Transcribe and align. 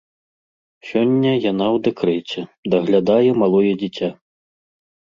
Сёння 0.91 1.31
яна 1.51 1.67
ў 1.75 1.85
дэкрэце, 1.89 2.39
даглядае 2.77 3.29
малое 3.45 3.67
дзіця. 3.81 4.15